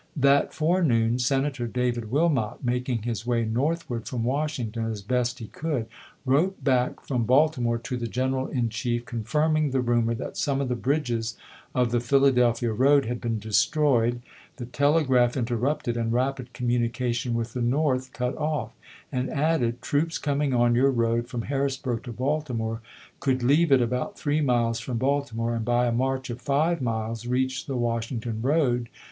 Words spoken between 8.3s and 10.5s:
in Chief, confirming the rumor that